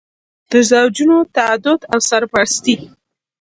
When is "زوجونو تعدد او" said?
0.69-1.99